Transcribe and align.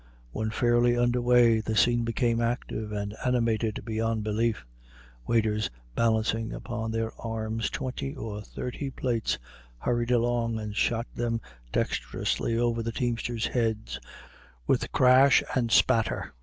When 0.31 0.49
fairly 0.49 0.97
under 0.97 1.21
way 1.21 1.59
the 1.59 1.75
scene 1.77 2.03
became 2.05 2.41
active 2.41 2.91
and 2.91 3.15
animated 3.23 3.83
beyond 3.85 4.23
belief. 4.23 4.65
Waiters, 5.27 5.69
balancing 5.93 6.53
upon 6.53 6.89
their 6.89 7.11
arms 7.21 7.69
twenty 7.69 8.15
or 8.15 8.41
thirty 8.41 8.89
plates, 8.89 9.37
hurried 9.77 10.09
along 10.09 10.57
and 10.59 10.75
shot 10.75 11.05
them 11.13 11.39
dexterously 11.71 12.57
over 12.57 12.81
the 12.81 12.91
teamsters' 12.91 13.45
heads 13.45 13.99
with 14.65 14.91
crash 14.91 15.43
and 15.53 15.69
spatter. 15.71 16.33